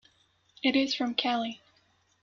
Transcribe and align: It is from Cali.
It 0.63 0.75
is 0.75 0.95
from 0.95 1.13
Cali. 1.13 1.61